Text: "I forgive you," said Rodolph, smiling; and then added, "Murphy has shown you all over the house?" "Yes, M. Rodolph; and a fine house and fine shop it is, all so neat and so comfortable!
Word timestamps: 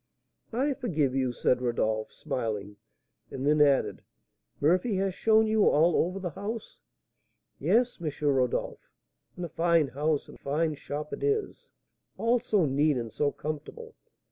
"I 0.51 0.73
forgive 0.73 1.13
you," 1.13 1.31
said 1.31 1.61
Rodolph, 1.61 2.11
smiling; 2.11 2.77
and 3.29 3.45
then 3.45 3.61
added, 3.61 4.01
"Murphy 4.59 4.95
has 4.95 5.13
shown 5.13 5.45
you 5.45 5.69
all 5.69 5.95
over 5.95 6.17
the 6.19 6.31
house?" 6.31 6.79
"Yes, 7.59 7.99
M. 8.01 8.09
Rodolph; 8.27 8.89
and 9.35 9.45
a 9.45 9.49
fine 9.49 9.89
house 9.89 10.27
and 10.27 10.39
fine 10.39 10.73
shop 10.73 11.13
it 11.13 11.21
is, 11.23 11.69
all 12.17 12.39
so 12.39 12.65
neat 12.65 12.97
and 12.97 13.11
so 13.13 13.31
comfortable! 13.31 13.93